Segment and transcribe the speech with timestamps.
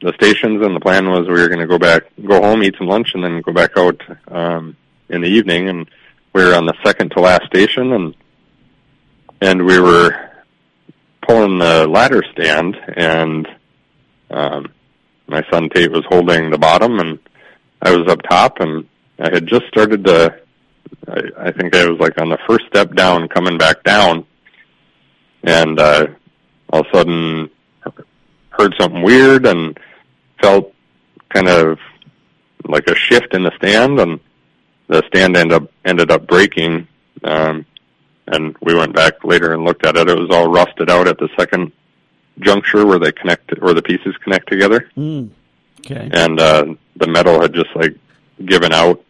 [0.00, 2.76] the stations, and the plan was we were going to go back, go home, eat
[2.78, 4.76] some lunch, and then go back out um,
[5.08, 5.68] in the evening.
[5.68, 5.90] And
[6.32, 8.14] we were on the second to last station, and
[9.40, 10.30] and we were
[11.26, 13.48] pulling the ladder stand, and
[14.30, 14.72] um,
[15.26, 17.18] my son Tate was holding the bottom, and
[17.82, 18.86] I was up top, and
[19.18, 20.40] I had just started to.
[21.06, 24.24] I, I think I was like on the first step down, coming back down,
[25.42, 26.06] and uh,
[26.72, 27.50] all of a sudden
[28.50, 29.78] heard something weird and
[30.42, 30.74] felt
[31.28, 31.78] kind of
[32.64, 34.18] like a shift in the stand, and
[34.88, 36.88] the stand ended up ended up breaking.
[37.22, 37.66] Um,
[38.28, 40.08] and we went back later and looked at it.
[40.08, 41.72] It was all rusted out at the second
[42.40, 44.88] juncture where they connect, where the pieces connect together.
[44.96, 45.30] Mm.
[45.80, 46.08] Okay.
[46.12, 47.96] And uh, the metal had just like
[48.44, 49.02] given out,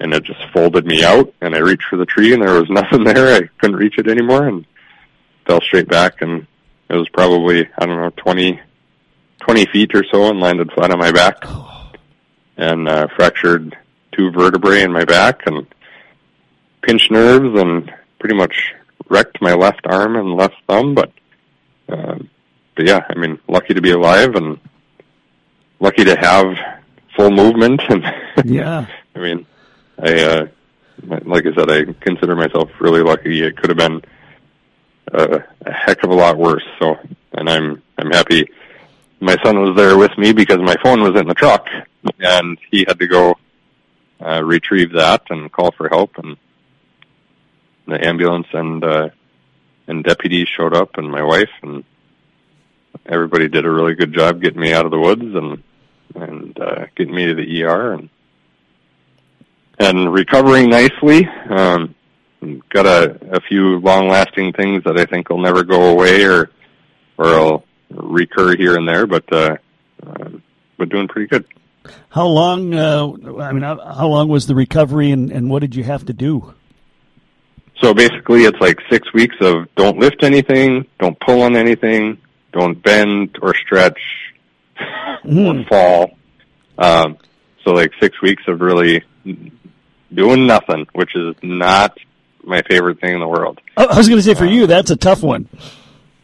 [0.00, 1.32] and it just folded me out.
[1.40, 3.36] And I reached for the tree, and there was nothing there.
[3.36, 4.66] I couldn't reach it anymore, and
[5.46, 6.22] fell straight back.
[6.22, 6.46] And
[6.88, 8.60] it was probably I don't know twenty
[9.42, 11.44] 20 feet or so and landed flat on my back
[12.56, 13.76] and uh, fractured
[14.12, 15.66] two vertebrae in my back and
[16.82, 18.72] pinched nerves and pretty much
[19.08, 20.94] wrecked my left arm and left thumb.
[20.94, 21.12] But,
[21.88, 22.30] um,
[22.76, 24.60] but yeah, I mean, lucky to be alive and
[25.80, 26.56] lucky to have
[27.16, 27.82] full movement.
[28.34, 29.44] And yeah, I mean,
[29.98, 30.46] I, uh,
[31.02, 33.42] like I said, I consider myself really lucky.
[33.42, 34.02] It could have been
[35.12, 36.64] a, a heck of a lot worse.
[36.78, 36.96] So,
[37.32, 38.48] and I'm, I'm happy
[39.22, 41.68] my son was there with me because my phone was in the truck,
[42.18, 43.36] and he had to go
[44.20, 46.18] uh, retrieve that and call for help.
[46.18, 46.36] And
[47.86, 49.08] the ambulance and uh,
[49.86, 51.84] and deputies showed up, and my wife and
[53.06, 55.62] everybody did a really good job getting me out of the woods and
[56.14, 58.08] and uh, getting me to the ER and
[59.78, 61.26] and recovering nicely.
[61.48, 61.94] Um,
[62.70, 66.50] got a, a few long lasting things that I think will never go away or
[67.18, 69.56] or I'll recur here and there, but uh,
[70.06, 70.30] uh,
[70.78, 71.46] but doing pretty good.
[72.08, 72.74] How long?
[72.74, 76.06] Uh, I mean, how, how long was the recovery, and, and what did you have
[76.06, 76.54] to do?
[77.82, 82.18] So basically, it's like six weeks of don't lift anything, don't pull on anything,
[82.52, 84.00] don't bend or stretch,
[85.24, 85.64] mm.
[85.64, 86.10] or fall.
[86.78, 87.18] Um,
[87.64, 89.02] so like six weeks of really
[90.14, 91.96] doing nothing, which is not
[92.44, 93.60] my favorite thing in the world.
[93.76, 95.48] I was going to say for you, that's a tough one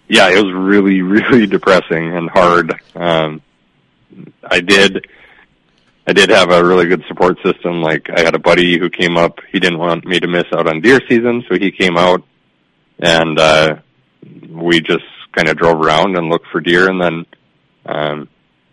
[0.08, 2.74] yeah, it was really, really depressing and hard.
[2.94, 3.42] Um,
[4.42, 5.06] I did,
[6.08, 7.82] I did have a really good support system.
[7.82, 9.40] Like I had a buddy who came up.
[9.52, 12.22] He didn't want me to miss out on deer season, so he came out
[12.98, 13.76] and, uh,
[14.48, 17.26] we just kind of drove around and looked for deer and then,
[17.84, 18.28] um,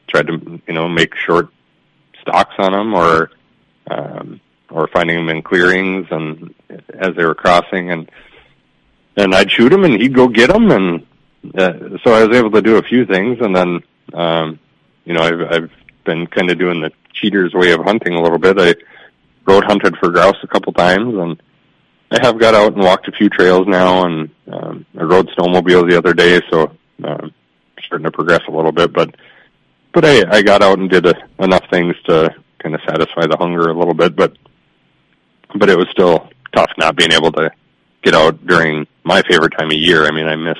[0.07, 1.49] tried to, you know, make short
[2.21, 3.31] stalks on them or,
[3.91, 6.55] um, or finding them in clearings and
[6.89, 8.09] as they were crossing and,
[9.17, 11.05] and I'd shoot him and he'd go get them and
[11.53, 13.79] uh, so I was able to do a few things, and then
[14.13, 14.59] um,
[15.03, 15.71] you know I've I've
[16.03, 18.59] been kind of doing the cheaters way of hunting a little bit.
[18.59, 18.75] I
[19.45, 21.41] road hunted for grouse a couple times, and
[22.11, 25.89] I have got out and walked a few trails now, and um, I rode snowmobile
[25.89, 26.71] the other day, so
[27.03, 27.33] um,
[27.83, 28.93] starting to progress a little bit.
[28.93, 29.15] But
[29.93, 33.37] but I I got out and did a, enough things to kind of satisfy the
[33.37, 34.37] hunger a little bit, but
[35.55, 37.51] but it was still tough not being able to
[38.03, 40.05] get out during my favorite time of year.
[40.05, 40.59] I mean, I missed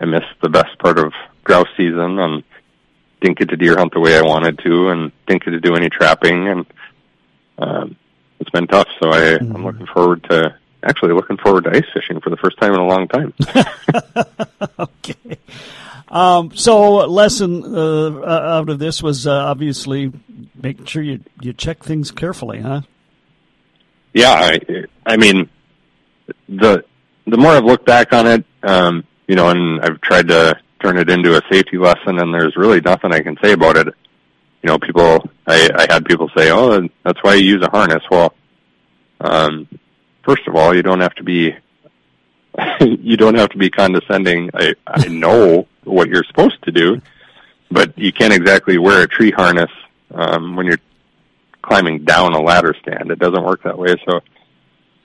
[0.00, 1.12] I missed the best part of
[1.44, 2.42] grouse season and
[3.24, 5.74] didn't get to deer hunt the way I wanted to and didn't get to do
[5.74, 6.66] any trapping and
[7.58, 7.96] um
[8.40, 8.88] it's been tough.
[9.00, 9.56] So I, mm-hmm.
[9.56, 12.80] I'm looking forward to actually looking forward to ice fishing for the first time in
[12.80, 13.32] a long time.
[14.78, 15.38] okay.
[16.08, 20.12] Um, so, lesson uh, out of this was uh, obviously
[20.54, 22.82] making sure you you check things carefully, huh?
[24.12, 24.60] Yeah, I,
[25.04, 25.48] I mean,
[26.48, 26.84] the
[27.26, 30.54] the more I've looked back on it, um, you know, and I've tried to
[30.84, 33.88] turn it into a safety lesson, and there's really nothing I can say about it.
[34.62, 38.02] You know, people, I, I had people say, "Oh, that's why you use a harness."
[38.10, 38.34] Well,
[39.20, 39.68] um,
[40.22, 41.54] first of all, you don't have to be
[42.80, 44.50] you don't have to be condescending.
[44.54, 47.00] I I know what you're supposed to do,
[47.70, 49.70] but you can't exactly wear a tree harness
[50.14, 50.80] um, when you're
[51.62, 53.10] climbing down a ladder stand.
[53.10, 53.94] It doesn't work that way.
[54.06, 54.20] So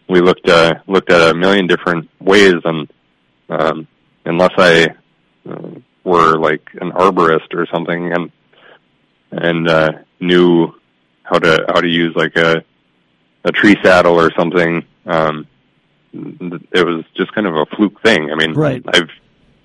[0.09, 2.91] we looked uh, looked at a million different ways, and
[3.49, 3.87] um,
[4.25, 4.89] unless I
[5.49, 8.31] uh, were like an arborist or something, and
[9.31, 10.73] and uh, knew
[11.23, 12.63] how to how to use like a
[13.45, 15.47] a tree saddle or something, um,
[16.13, 18.31] it was just kind of a fluke thing.
[18.31, 18.83] I mean, right.
[18.87, 19.09] I've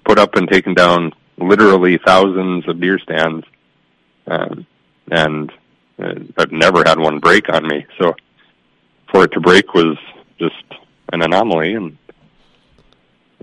[0.05, 3.45] put up and taken down literally thousands of deer stands,
[4.27, 4.67] um,
[5.11, 5.51] and
[5.99, 7.87] uh, I've never had one break on me.
[7.99, 8.15] So
[9.11, 9.97] for it to break was
[10.39, 10.65] just
[11.13, 11.97] an anomaly, and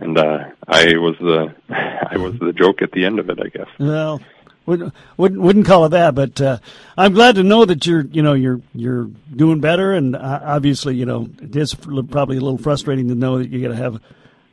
[0.02, 3.48] and uh, I was the I was the joke at the end of it, I
[3.48, 3.68] guess.
[3.80, 4.22] Well,
[4.66, 6.58] wouldn't wouldn't, call it that, but uh,
[6.98, 9.06] I'm glad to know that you're you know you're you're
[9.36, 13.38] doing better, and uh, obviously you know it is probably a little frustrating to know
[13.38, 14.02] that you got to have.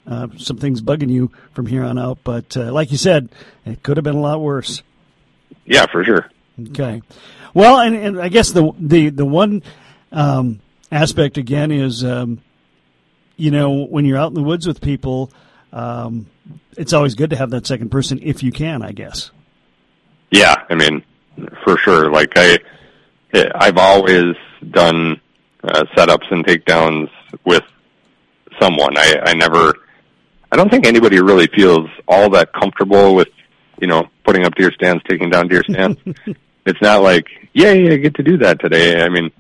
[0.07, 3.29] Uh, some things bugging you from here on out, but uh, like you said,
[3.67, 4.83] it could have been a lot worse.
[5.67, 6.31] Yeah, for sure.
[6.71, 7.03] Okay,
[7.53, 9.63] well, and, and I guess the the the one
[10.11, 10.61] um,
[10.91, 12.41] aspect again is, um,
[13.39, 15.33] you know, when you're out in the woods with people,
[15.73, 16.27] um,
[16.77, 19.31] it's always good to have that second person if you can, I guess.
[20.31, 21.03] Yeah, I mean,
[21.65, 22.11] for sure.
[22.11, 22.59] Like I,
[23.55, 24.35] I've always
[24.71, 25.21] done
[25.63, 27.09] uh, setups and takedowns
[27.45, 27.65] with
[28.61, 28.99] someone.
[28.99, 29.75] I, I never,
[30.51, 33.29] I don't think anybody really feels all that comfortable with,
[33.81, 35.99] you know, putting up deer stands, taking down deer stands.
[36.67, 39.01] it's not like, yay, I get to do that today.
[39.01, 39.31] I mean,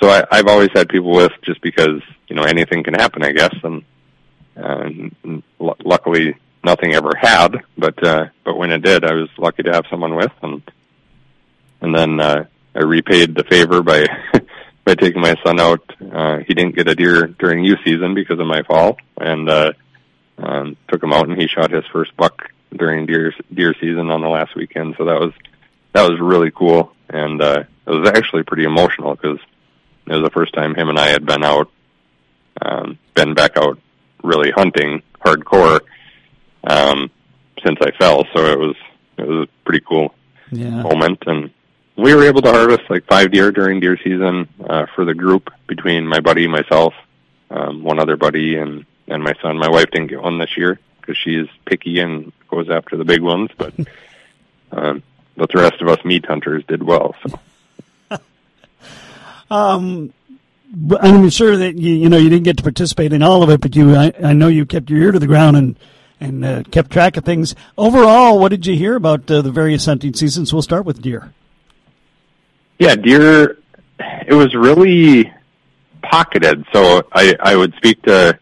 [0.00, 3.32] so I, I've always had people with just because, you know, anything can happen, I
[3.32, 3.54] guess.
[3.62, 3.84] And,
[4.56, 9.62] and l- luckily nothing ever had, but uh, but when it did, I was lucky
[9.64, 10.62] to have someone with, and
[11.80, 12.44] and then uh,
[12.74, 14.06] I repaid the favor by
[14.84, 15.82] by taking my son out.
[16.00, 19.72] Uh, he didn't get a deer during youth season because of my fall, and uh,
[20.38, 24.20] um, took him out, and he shot his first buck during deer deer season on
[24.20, 24.94] the last weekend.
[24.98, 25.32] So that was
[25.92, 29.38] that was really cool, and uh, it was actually pretty emotional because
[30.10, 31.70] it was the first time him and I had been out,
[32.60, 33.78] um, been back out
[34.24, 35.80] really hunting hardcore
[36.64, 37.10] um,
[37.64, 38.24] since I fell.
[38.34, 38.76] So it was
[39.18, 40.12] it was a pretty cool
[40.50, 40.82] yeah.
[40.82, 41.50] moment, and
[41.96, 45.50] we were able to harvest like five deer during deer season uh, for the group
[45.68, 46.92] between my buddy, myself,
[47.50, 49.58] um, one other buddy, and and my son.
[49.58, 53.22] My wife didn't get one this year because she's picky and goes after the big
[53.22, 53.72] ones, but.
[54.72, 55.02] um,
[55.36, 57.14] but the rest of us meat hunters did well.
[57.26, 57.40] So,
[59.50, 60.12] um,
[61.00, 63.60] I'm sure that you you know you didn't get to participate in all of it,
[63.60, 65.78] but you I, I know you kept your ear to the ground and
[66.20, 67.54] and uh, kept track of things.
[67.76, 70.52] Overall, what did you hear about uh, the various hunting seasons?
[70.52, 71.32] We'll start with deer.
[72.78, 73.58] Yeah, deer.
[74.26, 75.32] It was really
[76.02, 76.64] pocketed.
[76.72, 78.38] So I I would speak to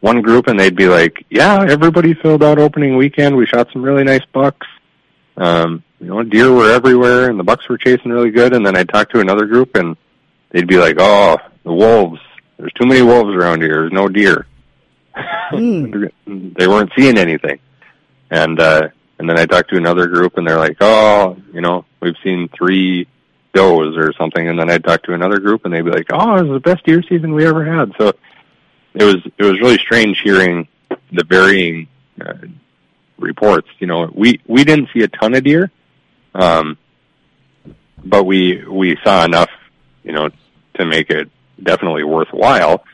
[0.00, 3.36] one group and they'd be like, "Yeah, everybody filled out opening weekend.
[3.36, 4.66] We shot some really nice bucks.
[5.36, 8.76] Um, you know, deer were everywhere and the bucks were chasing really good." And then
[8.76, 9.96] I'd talk to another group and
[10.54, 12.20] they'd be like, "Oh, the wolves.
[12.56, 13.80] There's too many wolves around here.
[13.80, 14.46] There's no deer."
[15.16, 16.10] Mm.
[16.58, 17.58] they weren't seeing anything.
[18.30, 21.84] And uh and then I talked to another group and they're like, Oh, you know,
[22.00, 23.06] we've seen three
[23.52, 26.36] does or something and then I'd talk to another group and they'd be like, Oh,
[26.36, 27.92] it was the best deer season we ever had.
[27.98, 28.12] So
[28.94, 30.68] it was it was really strange hearing
[31.12, 31.88] the varying
[32.20, 32.34] uh,
[33.18, 33.68] reports.
[33.78, 35.70] You know, we we didn't see a ton of deer,
[36.34, 36.78] um,
[38.04, 39.50] but we we saw enough,
[40.02, 40.30] you know,
[40.74, 41.30] to make it
[41.62, 42.84] definitely worthwhile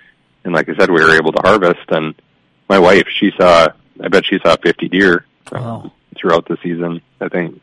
[0.44, 1.88] and like I said, we were able to harvest.
[1.88, 2.14] And
[2.68, 3.68] my wife, she saw,
[4.02, 5.92] I bet she saw 50 deer wow.
[6.16, 7.02] throughout the season.
[7.20, 7.60] I think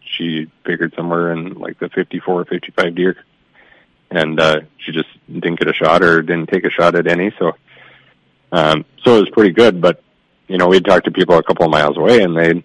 [0.00, 3.16] she figured somewhere in like the 54 or 55 deer.
[4.10, 7.32] And, uh, she just didn't get a shot or didn't take a shot at any.
[7.38, 7.52] So,
[8.52, 9.80] um, so it was pretty good.
[9.80, 10.02] But,
[10.46, 12.64] you know, we'd talked to people a couple of miles away and they,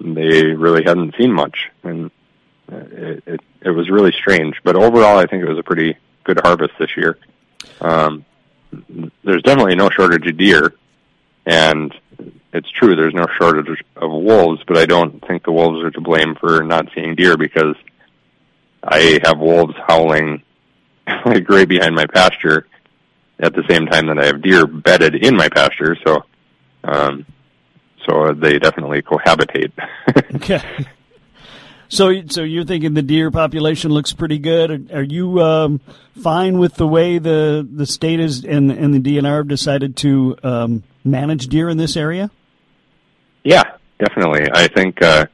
[0.00, 1.70] they really hadn't seen much.
[1.84, 2.10] And
[2.68, 4.56] it, it, it was really strange.
[4.62, 7.18] But overall, I think it was a pretty good harvest this year.
[7.80, 8.24] Um,
[9.24, 10.74] there's definitely no shortage of deer,
[11.46, 11.94] and
[12.52, 16.00] it's true there's no shortage of wolves, but I don't think the wolves are to
[16.00, 17.76] blame for not seeing deer because
[18.82, 20.42] I have wolves howling
[21.26, 22.66] like right behind my pasture,
[23.38, 25.96] at the same time that I have deer bedded in my pasture.
[26.06, 26.24] So,
[26.84, 27.26] um,
[28.06, 29.72] so they definitely cohabitate.
[30.36, 30.62] okay.
[31.94, 34.90] So, so you're thinking the deer population looks pretty good.
[34.90, 35.80] Are, are you um,
[36.20, 40.36] fine with the way the the state is and and the DNR have decided to
[40.42, 42.32] um, manage deer in this area?
[43.44, 43.62] Yeah,
[44.00, 44.48] definitely.
[44.52, 45.26] I think uh,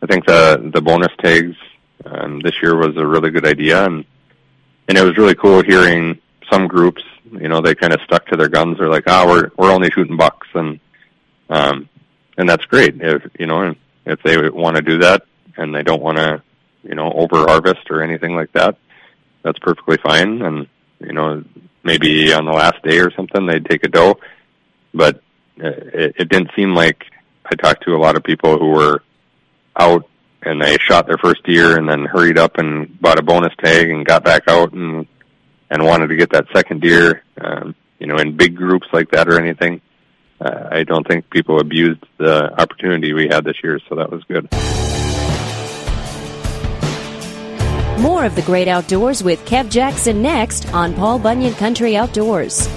[0.00, 1.56] I think the the bonus tags
[2.04, 4.04] um, this year was a really good idea, and
[4.86, 7.02] and it was really cool hearing some groups.
[7.32, 8.78] You know, they kind of stuck to their guns.
[8.78, 10.78] They're like, "Ah, oh, we're we're only shooting bucks," and
[11.50, 11.88] um,
[12.36, 13.02] and that's great.
[13.02, 13.74] If you know,
[14.06, 15.24] if they want to do that
[15.58, 16.42] and they don't want to,
[16.82, 18.76] you know, over harvest or anything like that,
[19.42, 20.40] that's perfectly fine.
[20.42, 20.66] And
[21.00, 21.44] you know,
[21.84, 24.18] maybe on the last day or something, they'd take a doe,
[24.94, 25.16] but
[25.62, 27.04] uh, it, it didn't seem like
[27.44, 29.02] I talked to a lot of people who were
[29.78, 30.08] out
[30.42, 33.90] and they shot their first deer and then hurried up and bought a bonus tag
[33.90, 35.06] and got back out and
[35.70, 37.22] and wanted to get that second deer.
[37.38, 39.80] Um, you know, in big groups like that or anything.
[40.40, 44.22] Uh, I don't think people abused the opportunity we had this year, so that was
[44.24, 44.48] good.
[48.00, 52.68] More of the great outdoors with Kev Jackson next on Paul Bunyan Country Outdoors.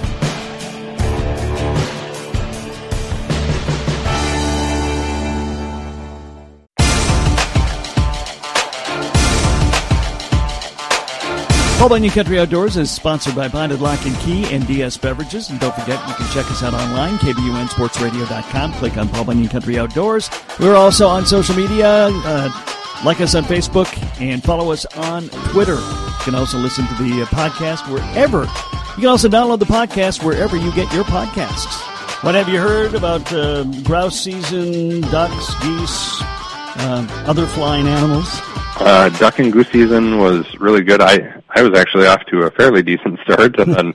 [11.78, 15.50] Paul Bunyan Country Outdoors is sponsored by Bonded Lock and Key and DS Beverages.
[15.50, 18.72] And don't forget, you can check us out online, kbunsportsradio.com.
[18.74, 20.30] Click on Paul Bunyan Country Outdoors.
[20.58, 22.08] We're also on social media.
[22.10, 22.71] Uh,
[23.04, 23.88] like us on Facebook
[24.20, 25.74] and follow us on Twitter.
[25.74, 28.42] You can also listen to the uh, podcast wherever.
[28.42, 31.80] You can also download the podcast wherever you get your podcasts.
[32.22, 38.28] What have you heard about uh, grouse season, ducks, geese, uh, other flying animals?
[38.76, 41.00] Uh, duck and goose season was really good.
[41.00, 43.92] I I was actually off to a fairly decent start, and then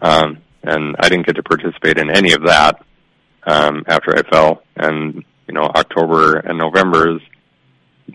[0.00, 2.82] um, and I didn't get to participate in any of that
[3.44, 4.62] um, after I fell.
[4.76, 7.22] And you know, October and November is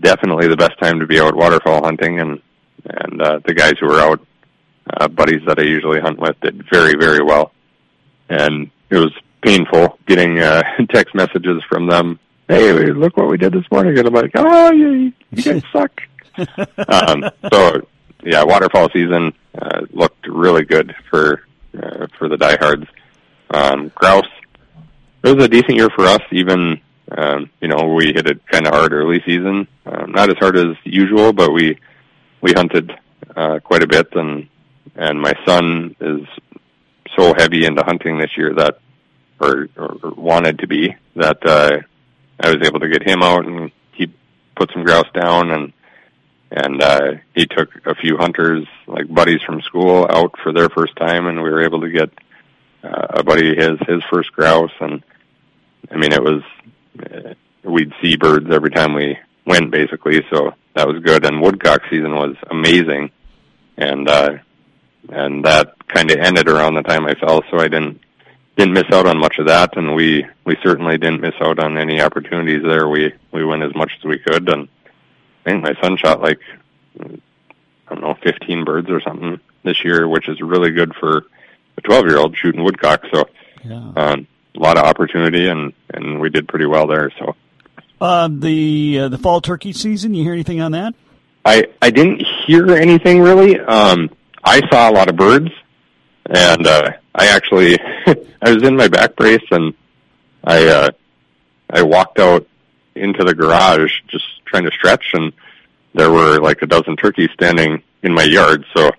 [0.01, 2.41] definitely the best time to be out waterfowl hunting, and
[2.85, 4.25] and uh, the guys who were out,
[4.97, 7.51] uh, buddies that I usually hunt with, did very very well.
[8.29, 13.53] And it was painful getting uh, text messages from them hey, look what we did
[13.53, 13.97] this morning.
[13.97, 16.01] And I'm like, oh, you, you guys suck.
[16.87, 17.87] um, so,
[18.23, 21.43] yeah, waterfowl season uh, looked really good for
[21.81, 22.85] uh, for the diehards.
[23.49, 24.29] Um, grouse,
[25.23, 26.21] it was a decent year for us.
[26.31, 26.79] Even
[27.17, 30.57] um, you know we hit it kind of hard early season, um, not as hard
[30.57, 31.77] as usual, but we
[32.41, 32.91] we hunted
[33.35, 34.47] uh, quite a bit, and
[34.95, 36.27] and my son is
[37.15, 38.79] so heavy into hunting this year that,
[39.39, 41.79] or, or wanted to be that uh,
[42.39, 44.11] I was able to get him out and he
[44.55, 45.73] put some grouse down and
[46.51, 50.95] and uh he took a few hunters like buddies from school out for their first
[50.95, 52.09] time and we were able to get
[52.83, 55.03] uh, a buddy his his first grouse and
[55.91, 56.43] I mean it was
[57.63, 62.15] we'd see birds every time we went basically so that was good and woodcock season
[62.15, 63.09] was amazing
[63.77, 64.31] and uh
[65.09, 67.99] and that kind of ended around the time I fell so I didn't
[68.55, 71.77] didn't miss out on much of that, and we we certainly didn't miss out on
[71.77, 72.87] any opportunities there.
[72.87, 74.67] We we went as much as we could, and
[75.45, 76.39] I think my son shot like
[76.99, 81.25] I don't know, 15 birds or something this year, which is really good for
[81.77, 83.03] a 12 year old shooting woodcock.
[83.11, 83.25] So,
[83.63, 83.91] yeah.
[83.95, 87.11] um, a lot of opportunity, and and we did pretty well there.
[87.19, 87.35] So,
[88.01, 90.13] uh, the uh, the fall turkey season.
[90.13, 90.93] You hear anything on that?
[91.45, 93.59] I I didn't hear anything really.
[93.59, 94.09] Um,
[94.43, 95.49] I saw a lot of birds,
[96.29, 97.79] and uh, I actually
[98.41, 99.73] I was in my back brace and
[100.43, 100.89] I uh
[101.69, 102.47] I walked out
[102.95, 105.33] into the garage just trying to stretch and
[105.93, 108.91] there were like a dozen turkeys standing in my yard so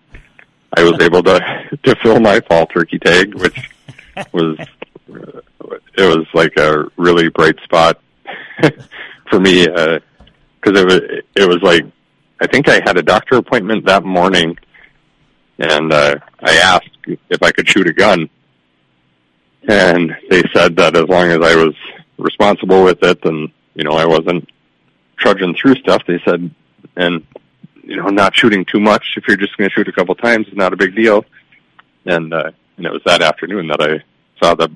[0.76, 3.70] I was able to to fill my fall turkey tag which
[4.32, 4.58] was
[5.08, 8.00] it was like a really bright spot
[9.30, 9.98] for me uh
[10.60, 11.00] cuz it was
[11.36, 11.84] it was like
[12.40, 14.56] I think I had a doctor appointment that morning
[15.58, 16.90] and uh I asked
[17.28, 18.28] if I could shoot a gun
[19.68, 21.74] and they said that as long as I was
[22.18, 24.48] responsible with it and you know I wasn't
[25.16, 26.50] trudging through stuff, they said,
[26.96, 27.26] and
[27.82, 29.14] you know not shooting too much.
[29.16, 31.24] If you're just going to shoot a couple times, it's not a big deal.
[32.06, 34.02] And uh, and it was that afternoon that I
[34.42, 34.70] saw the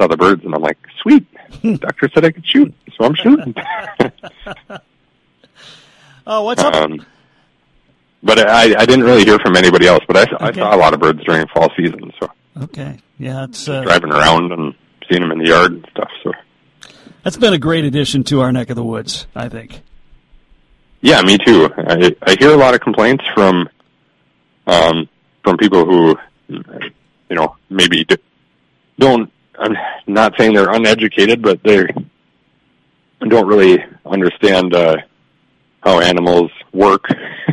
[0.00, 1.26] saw the birds, and I'm like, sweet.
[1.80, 3.54] Doctor said I could shoot, so I'm shooting.
[6.26, 6.74] oh, what's up?
[6.74, 7.04] Um,
[8.22, 10.02] but I, I didn't really hear from anybody else.
[10.06, 10.36] But I, okay.
[10.40, 12.30] I saw a lot of birds during fall season, so
[12.62, 12.98] Okay.
[13.18, 14.74] Yeah, it's uh, driving around and
[15.08, 16.10] seeing them in the yard and stuff.
[16.22, 16.32] So
[17.22, 19.82] that's been a great addition to our neck of the woods, I think.
[21.00, 21.70] Yeah, me too.
[21.76, 23.68] I I hear a lot of complaints from
[24.66, 25.08] um
[25.42, 26.16] from people who
[26.48, 28.06] you know, maybe
[28.98, 29.32] don't.
[29.60, 29.76] I'm
[30.06, 31.86] not saying they're uneducated, but they
[33.20, 34.96] don't really understand uh,
[35.82, 37.04] how animals work.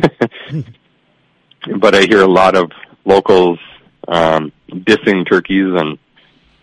[1.80, 2.70] but I hear a lot of
[3.04, 3.58] locals
[4.06, 5.98] um, dissing turkeys and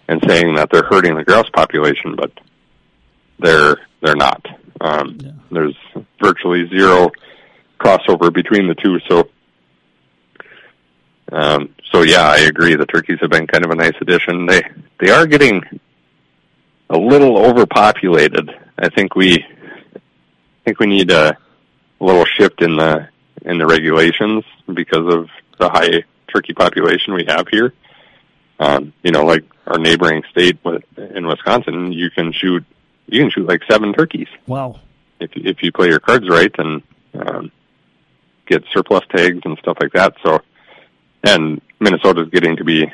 [0.08, 2.32] and saying that they're hurting the grouse population, but
[3.40, 4.46] they're they're not.
[4.82, 5.32] Um, yeah.
[5.52, 5.75] There's
[6.22, 7.12] virtually zero
[7.80, 9.30] crossover between the two, so
[11.32, 12.75] um, so yeah, I agree.
[12.75, 14.46] The turkeys have been kind of a nice addition.
[14.46, 14.63] They
[15.00, 15.63] they are getting
[16.89, 18.50] a little overpopulated.
[18.77, 19.44] I think we
[19.96, 20.00] I
[20.65, 21.38] think we need a,
[22.00, 23.08] little shift in the
[23.44, 25.29] in the regulations because of
[25.60, 27.74] the high turkey population we have here.
[28.60, 30.60] Um, you know, like our neighboring state
[30.98, 32.63] in Wisconsin, you can shoot
[33.08, 34.27] you can shoot like seven turkeys.
[34.46, 34.79] Wow!
[35.20, 37.51] If if you play your cards right and um,
[38.46, 40.15] get surplus tags and stuff like that.
[40.24, 40.41] So,
[41.25, 42.86] and Minnesota is getting to be,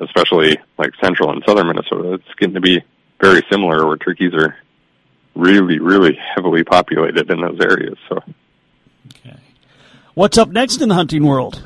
[0.00, 2.82] especially like central and southern Minnesota, it's getting to be
[3.20, 4.56] very similar where turkeys are
[5.34, 7.96] really, really heavily populated in those areas.
[8.08, 8.18] So,
[9.16, 9.38] okay,
[10.14, 11.62] what's up next in the hunting world?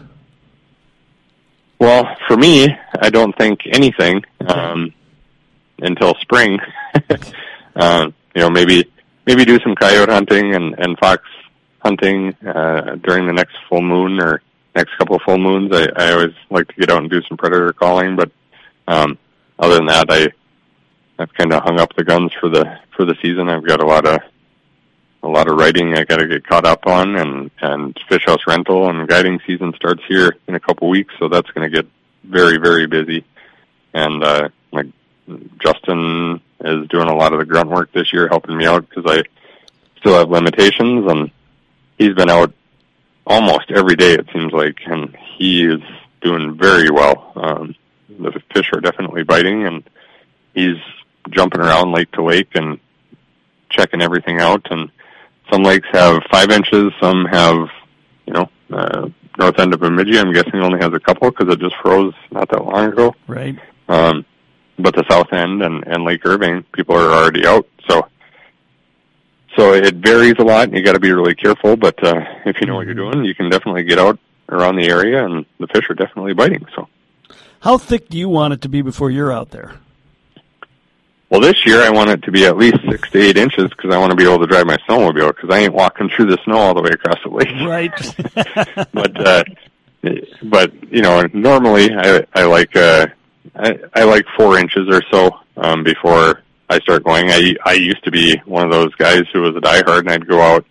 [1.79, 2.69] Well, for me,
[3.01, 4.93] I don't think anything um,
[5.79, 6.59] until spring.
[7.77, 8.91] uh, you know, maybe
[9.27, 11.23] maybe do some coyote hunting and, and fox
[11.81, 14.43] hunting uh, during the next full moon or
[14.77, 15.75] next couple of full moons.
[15.75, 18.31] I, I always like to get out and do some predator calling, but
[18.87, 19.19] um,
[19.59, 20.29] other than that, I
[21.19, 23.49] I've kind of hung up the guns for the for the season.
[23.49, 24.21] I've got a lot of
[25.23, 28.43] a lot of writing I got to get caught up on, and and fish house
[28.47, 31.91] rental and guiding season starts here in a couple weeks, so that's going to get
[32.23, 33.25] very very busy.
[33.95, 34.87] And uh, like
[35.59, 39.11] Justin is doing a lot of the grunt work this year, helping me out because
[39.11, 39.23] I
[40.01, 41.31] still have limitations, and
[41.97, 42.53] he's been out
[43.27, 45.81] almost every day it seems like, and he is
[46.21, 47.33] doing very well.
[47.37, 47.75] Um,
[48.09, 49.83] the fish are definitely biting, and
[50.55, 50.77] he's
[51.31, 52.79] jumping around lake to lake and
[53.69, 54.91] checking everything out and
[55.51, 57.69] some lakes have five inches, some have,
[58.27, 59.09] you know, uh,
[59.39, 62.49] north end of Bemidji, I'm guessing only has a couple because it just froze not
[62.51, 63.15] that long ago.
[63.27, 63.57] Right.
[63.89, 64.25] Um,
[64.79, 67.67] but the south end and, and Lake Irving, people are already out.
[67.89, 68.09] So,
[69.57, 71.77] so it varies a lot and you got to be really careful.
[71.77, 74.89] But, uh, if you know what you're doing, you can definitely get out around the
[74.89, 76.67] area and the fish are definitely biting.
[76.75, 76.89] So,
[77.61, 79.75] how thick do you want it to be before you're out there?
[81.29, 83.93] Well, this year I want it to be at least six to eight inches because
[83.93, 86.39] I want to be able to drive my snowmobile because I ain't walking through the
[86.45, 87.49] snow all the way across the lake.
[87.67, 88.87] Right.
[88.93, 89.45] but uh,
[90.45, 93.09] but you know, normally I I like uh
[93.57, 97.31] I I like four inches or so um, before I start going.
[97.31, 100.27] I I used to be one of those guys who was a diehard, and I'd
[100.27, 100.67] go out,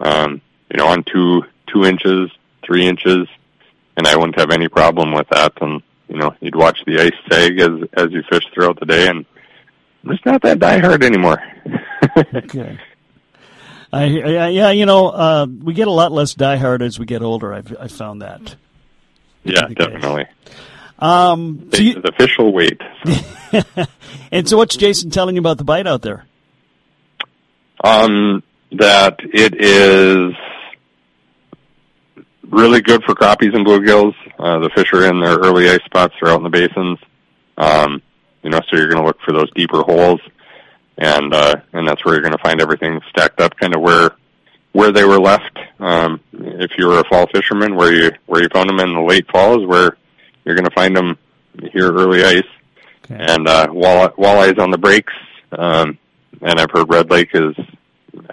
[0.00, 2.30] um, you know, on two two inches,
[2.64, 3.28] three inches,
[3.96, 5.52] and I wouldn't have any problem with that.
[5.60, 9.08] And you know, you'd watch the ice sag as as you fish throughout the day,
[9.08, 9.26] and
[10.04, 11.42] it's not that diehard anymore.
[12.34, 12.78] okay.
[13.92, 17.22] I, I, yeah, you know, uh, we get a lot less diehard as we get
[17.22, 17.52] older.
[17.52, 18.54] I've I found that.
[19.42, 20.26] Yeah, definitely.
[21.00, 22.80] Um, so you, the official weight.
[23.50, 23.84] So.
[24.30, 26.24] and so, what's Jason telling you about the bite out there?
[27.82, 30.34] Um, that it is
[32.48, 34.14] really good for crappies and bluegills.
[34.38, 36.14] Uh, the fish are in their early ice spots.
[36.20, 36.98] They're out in the basins.
[37.56, 38.02] Um,
[38.42, 40.20] you know, so you're going to look for those deeper holes,
[40.96, 44.10] and uh, and that's where you're going to find everything stacked up, kind of where
[44.72, 45.58] where they were left.
[45.78, 49.00] Um, if you were a fall fisherman, where you where you found them in the
[49.00, 49.96] late fall is where
[50.50, 51.16] you're going to find them
[51.72, 52.42] here early ice,
[53.04, 53.24] okay.
[53.28, 55.12] and uh, wall walleyes on the breaks.
[55.52, 55.96] Um,
[56.42, 57.54] and I've heard Red Lake is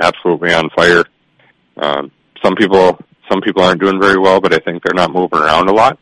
[0.01, 1.03] absolutely on fire.
[1.77, 2.11] Um,
[2.43, 2.99] some people
[3.29, 5.99] some people aren't doing very well, but I think they're not moving around a lot.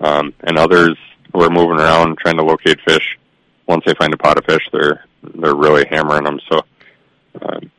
[0.00, 0.96] Um, and others
[1.32, 3.16] who are moving around trying to locate fish
[3.68, 6.40] once they find a pot of fish, they're they're really hammering them.
[6.50, 6.62] So,
[7.42, 7.70] um,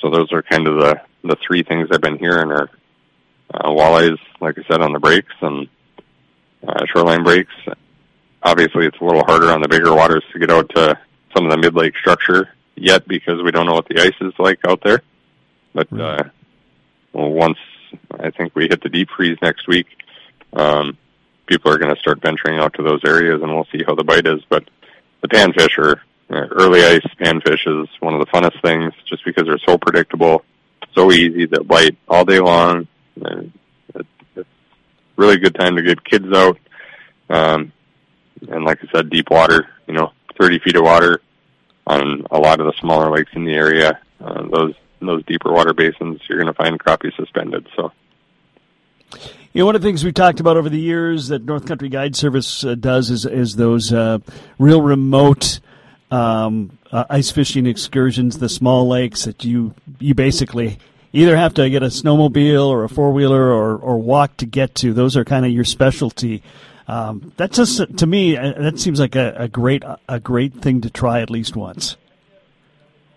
[0.00, 2.68] so those are kind of the the three things I've been hearing are
[3.54, 5.68] uh, walleyes, like I said, on the breaks and
[6.66, 7.52] uh, shoreline breaks.
[8.42, 10.98] Obviously, it's a little harder on the bigger waters to get out to
[11.34, 14.32] some of the mid lake structure yet because we don't know what the ice is
[14.38, 15.02] like out there.
[15.74, 16.24] But uh,
[17.12, 17.58] well, once
[18.18, 19.86] I think we hit the deep freeze next week,
[20.52, 20.96] um,
[21.46, 24.04] people are going to start venturing out to those areas, and we'll see how the
[24.04, 24.42] bite is.
[24.48, 24.68] But
[25.20, 29.44] the panfish are uh, early ice panfish is one of the funnest things just because
[29.46, 30.44] they're so predictable,
[30.94, 32.86] so easy to bite all day long.
[33.16, 33.50] It's
[35.16, 36.58] really good time to get kids out.
[37.28, 37.72] Um,
[38.48, 41.22] and like I said, deep water, you know, 30 feet of water
[41.86, 44.00] on a lot of the smaller lakes in the area.
[44.20, 47.68] Uh, those those deeper water basins, you're going to find crappie suspended.
[47.74, 47.92] So
[49.52, 51.88] You know, one of the things we've talked about over the years that North Country
[51.88, 54.18] Guide Service uh, does is, is those uh,
[54.58, 55.58] real remote
[56.12, 60.78] um, uh, ice fishing excursions, the small lakes that you you basically
[61.12, 64.74] either have to get a snowmobile or a four wheeler or, or walk to get
[64.76, 64.92] to.
[64.92, 66.42] Those are kind of your specialty.
[66.88, 70.80] Um, that just to me uh, that seems like a, a, great a great thing
[70.80, 71.96] to try at least once.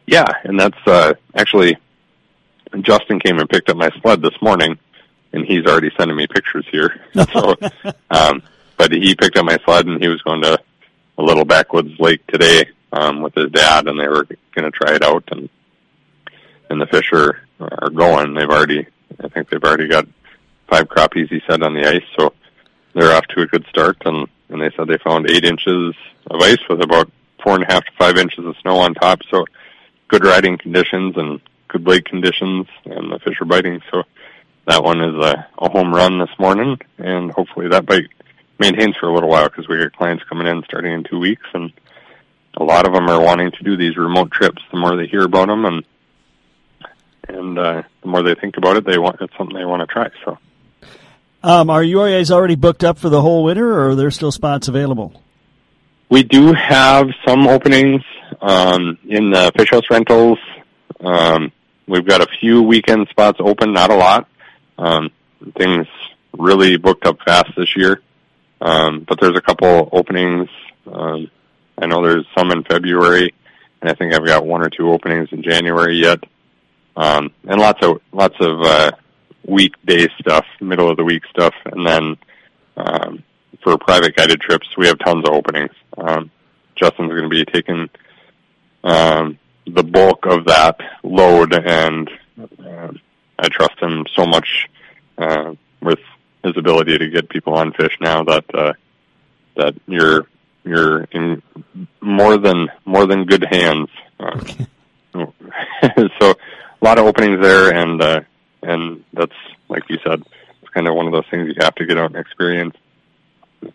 [0.05, 1.77] Yeah, and that's uh, actually
[2.81, 4.77] Justin came and picked up my sled this morning,
[5.33, 7.01] and he's already sending me pictures here.
[7.33, 7.55] so,
[8.11, 8.43] um,
[8.77, 10.59] but he picked up my sled and he was going to
[11.17, 14.93] a little backwoods lake today um, with his dad, and they were going to try
[14.93, 15.49] it out, and
[16.69, 18.33] and the fish are are going.
[18.33, 18.87] They've already,
[19.23, 20.07] I think they've already got
[20.69, 21.29] five crappies.
[21.29, 22.33] He said on the ice, so
[22.93, 23.97] they're off to a good start.
[24.05, 25.95] And and they said they found eight inches
[26.29, 27.11] of ice with about
[27.43, 29.19] four and a half to five inches of snow on top.
[29.31, 29.45] So
[30.07, 33.81] good riding conditions and good lake conditions, and the fish are biting.
[33.91, 34.03] So
[34.67, 38.07] that one is a, a home run this morning, and hopefully that bite
[38.59, 41.45] maintains for a little while because we got clients coming in starting in two weeks,
[41.53, 41.71] and
[42.55, 44.61] a lot of them are wanting to do these remote trips.
[44.71, 45.83] The more they hear about them, and
[47.27, 49.87] and uh, the more they think about it, they want it's something they want to
[49.87, 50.09] try.
[50.23, 50.37] So,
[51.43, 54.31] um, are you guys already booked up for the whole winter, or are there still
[54.31, 55.21] spots available?
[56.09, 58.03] We do have some openings
[58.41, 60.39] um, in the fish house rentals.
[60.99, 61.51] Um,
[61.87, 64.27] we've got a few weekend spots open, not a lot.
[64.77, 65.09] Um,
[65.57, 65.87] things
[66.37, 68.01] really booked up fast this year,
[68.61, 70.49] um, but there's a couple openings.
[70.91, 71.31] Um,
[71.77, 73.33] I know there's some in February,
[73.81, 76.23] and I think I've got one or two openings in January yet
[76.95, 78.91] um, and lots of lots of uh,
[79.45, 82.17] weekday stuff, middle of the week stuff, and then
[82.77, 83.23] um,
[83.63, 85.71] for private guided trips, we have tons of openings.
[85.97, 86.31] Um,
[86.75, 87.89] Justin's going to be taking
[88.83, 92.91] um, the bulk of that load, and uh,
[93.39, 94.67] I trust him so much
[95.17, 95.99] uh, with
[96.43, 98.73] his ability to get people on fish now that uh,
[99.55, 100.27] that you're
[100.63, 101.41] you're in
[102.01, 103.89] more than more than good hands.
[104.19, 104.39] Uh,
[105.15, 106.07] okay.
[106.19, 106.35] so
[106.85, 108.21] a lot of openings there, and uh,
[108.61, 109.33] and that's
[109.69, 110.21] like you said,
[110.61, 112.75] it's kind of one of those things you have to get out and experience.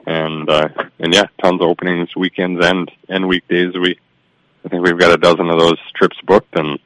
[0.07, 0.69] And uh,
[1.01, 3.75] and yeah, tons of openings, weekends and and weekdays.
[3.75, 3.99] We
[4.65, 6.79] I think we've got a dozen of those trips booked, and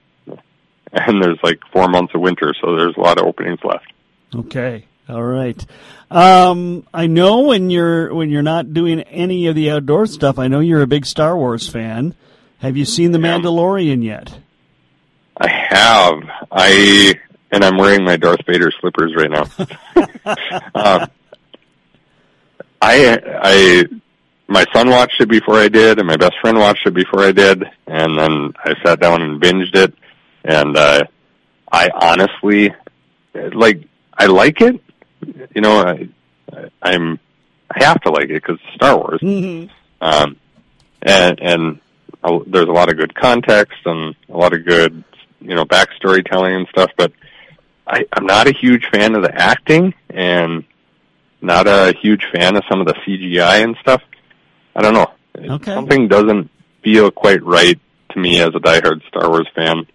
[0.92, 3.92] and there's like four months of winter, so there's a lot of openings left.
[4.34, 4.87] Okay.
[5.06, 5.62] All right.
[6.10, 10.48] Um, I know when you're when you're not doing any of the outdoor stuff, I
[10.48, 12.14] know you're a big Star Wars fan.
[12.60, 14.38] Have you seen The Mandalorian yet?
[15.37, 16.14] I have.
[16.51, 17.14] I
[17.51, 19.44] and I'm wearing my Darth Vader slippers right now.
[20.75, 21.11] um,
[22.83, 23.85] I I
[24.47, 27.33] my son watched it before I did, and my best friend watched it before I
[27.33, 29.94] did, and then I sat down and binged it.
[30.44, 31.05] And uh,
[31.73, 32.75] I honestly
[33.35, 34.81] like I like it.
[35.55, 36.09] You know, I,
[36.83, 37.18] I'm
[37.70, 39.20] I have to like it because Star Wars.
[39.20, 39.73] Mm-hmm.
[40.01, 40.37] Um,
[41.03, 41.81] and and
[42.47, 45.05] there's a lot of good context and a lot of good
[45.44, 46.90] you know backstory telling and stuff.
[46.96, 47.12] But
[47.87, 50.64] I, I'm not a huge fan of the acting and
[51.40, 54.02] not a huge fan of some of the CGI and stuff.
[54.74, 55.12] I don't know.
[55.37, 55.74] Okay.
[55.74, 56.50] Something doesn't
[56.83, 57.78] feel quite right
[58.11, 59.87] to me as a diehard Star Wars fan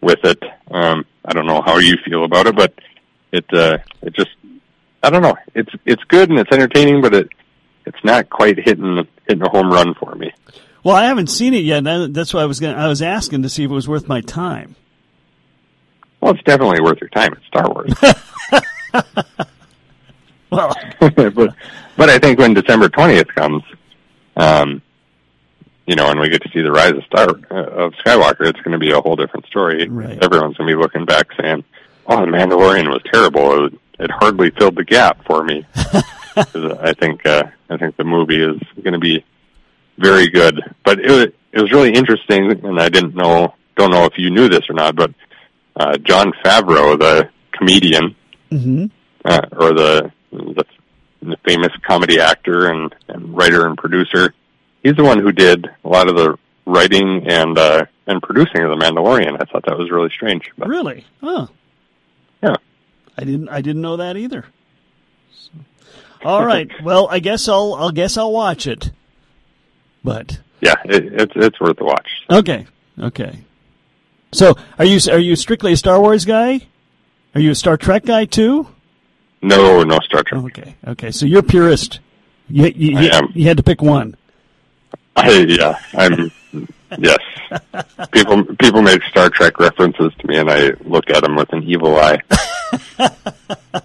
[0.00, 0.42] with it.
[0.70, 2.74] Um, I don't know how you feel about it, but
[3.32, 4.30] it uh, it just
[5.02, 5.36] I don't know.
[5.54, 7.28] It's it's good and it's entertaining, but it
[7.86, 10.32] it's not quite hitting hitting a home run for me.
[10.82, 11.82] Well, I haven't seen it yet.
[12.12, 14.20] That's why I was going I was asking to see if it was worth my
[14.20, 14.76] time.
[16.24, 17.34] Well, it's definitely worth your time.
[17.34, 17.92] It's Star Wars.
[20.50, 21.54] well, but
[21.98, 23.62] but I think when December twentieth comes,
[24.34, 24.80] um,
[25.86, 28.62] you know, and we get to see the rise of Star uh, of Skywalker, it's
[28.62, 29.86] going to be a whole different story.
[29.86, 30.16] Right.
[30.24, 31.62] Everyone's going to be looking back saying,
[32.06, 33.66] "Oh, the Mandalorian was terrible.
[33.66, 38.42] It, it hardly filled the gap for me." I think uh, I think the movie
[38.42, 39.22] is going to be
[39.98, 40.58] very good.
[40.84, 44.48] But it it was really interesting, and I didn't know don't know if you knew
[44.48, 45.12] this or not, but
[45.76, 48.14] uh, Jon Favreau, the comedian,
[48.50, 48.86] mm-hmm.
[49.24, 50.64] uh, or the, the
[51.24, 54.34] the famous comedy actor and, and writer and producer.
[54.82, 58.70] He's the one who did a lot of the writing and uh, and producing of
[58.70, 59.34] The Mandalorian.
[59.40, 60.50] I thought that was really strange.
[60.58, 61.06] But, really?
[61.22, 61.48] Oh,
[62.42, 62.56] yeah.
[63.16, 63.48] I didn't.
[63.48, 64.44] I didn't know that either.
[65.32, 65.50] So.
[66.24, 66.68] All right.
[66.82, 67.74] well, I guess I'll.
[67.74, 68.90] I'll guess I'll watch it.
[70.02, 72.08] But yeah, it, it's it's worth the watch.
[72.30, 72.66] Okay.
[72.98, 73.38] Okay.
[74.34, 76.60] So, are you are you strictly a Star Wars guy?
[77.34, 78.66] Are you a Star Trek guy too?
[79.40, 80.42] No, no Star Trek.
[80.44, 81.10] Okay, okay.
[81.12, 82.00] So you're purist.
[82.48, 84.16] You you, you, you had to pick one.
[85.16, 86.32] I, yeah, I'm.
[86.98, 87.18] yes,
[88.10, 91.62] people people make Star Trek references to me, and I look at them with an
[91.62, 92.18] evil eye.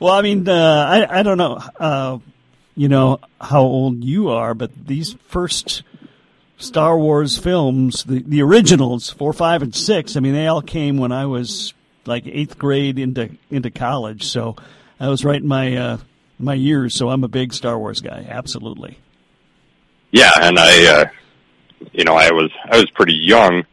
[0.00, 2.18] Well, I mean, uh, I I don't know, uh,
[2.74, 5.82] you know how old you are, but these first
[6.60, 10.16] Star Wars films, the the originals, four, five, and six.
[10.16, 11.74] I mean, they all came when I was
[12.06, 14.56] like eighth grade into into college, so
[14.98, 15.98] I was right in my uh,
[16.38, 16.94] my years.
[16.94, 18.98] So I'm a big Star Wars guy, absolutely.
[20.12, 21.04] Yeah, and I, uh,
[21.92, 23.64] you know, I was I was pretty young.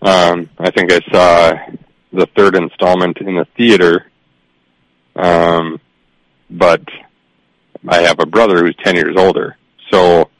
[0.00, 1.52] Um, I think I saw
[2.12, 4.06] the third installment in the theater.
[5.14, 5.78] Um,
[6.48, 6.82] but
[7.86, 9.56] I have a brother who's ten years older,
[9.90, 10.30] so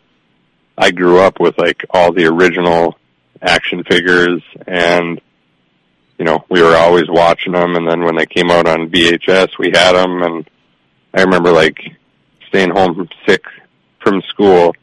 [0.82, 2.98] I grew up with like all the original
[3.40, 5.20] action figures, and
[6.18, 7.76] you know, we were always watching them.
[7.76, 10.50] And then when they came out on VHS, we had them, and
[11.14, 11.78] I remember like
[12.48, 13.44] staying home sick
[14.00, 14.74] from school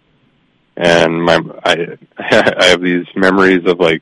[0.80, 4.02] and my I I have these memories of like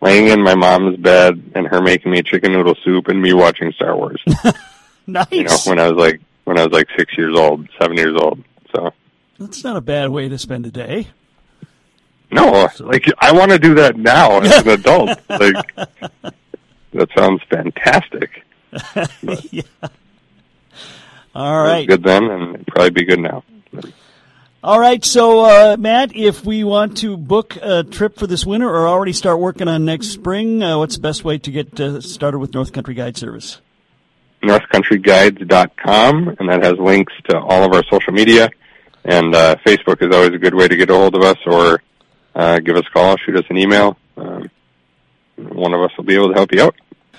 [0.00, 3.70] laying in my mom's bed and her making me chicken noodle soup and me watching
[3.72, 4.22] Star Wars.
[5.06, 5.26] nice.
[5.30, 8.16] You know, when I was like when I was like six years old, seven years
[8.18, 8.42] old.
[8.74, 8.92] So
[9.38, 11.08] that's not a bad way to spend a day.
[12.30, 15.08] No, like I want to do that now as an adult.
[15.28, 15.76] like
[16.92, 18.44] that sounds fantastic.
[19.52, 19.62] yeah.
[21.34, 21.86] All right.
[21.86, 23.44] good then, and it'd probably be good now.
[24.64, 28.68] All right, so uh, Matt, if we want to book a trip for this winter
[28.68, 32.00] or already start working on next spring, uh, what's the best way to get uh,
[32.00, 33.60] started with North Country Guide Service?
[34.42, 38.50] NorthCountryGuides.com, and that has links to all of our social media.
[39.04, 41.80] And uh, Facebook is always a good way to get a hold of us, or
[42.36, 43.96] uh, give us a call, shoot us an email.
[44.16, 44.50] Um,
[45.36, 46.74] one of us will be able to help you out.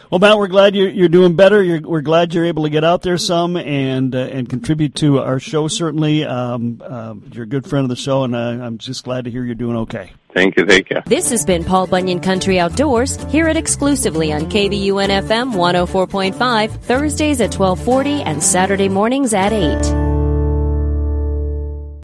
[0.09, 1.61] Well, Matt, we're glad you're, you're doing better.
[1.61, 5.19] You're, we're glad you're able to get out there some and uh, and contribute to
[5.19, 5.67] our show.
[5.67, 9.25] Certainly, um, uh, you're a good friend of the show, and uh, I'm just glad
[9.25, 10.13] to hear you're doing okay.
[10.33, 11.01] Thank you, thank you.
[11.07, 13.21] This has been Paul Bunyan Country Outdoors.
[13.25, 20.06] Hear it exclusively on KBUN FM 104.5 Thursdays at 12:40 and Saturday mornings at 8.